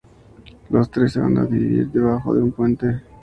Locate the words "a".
1.37-1.43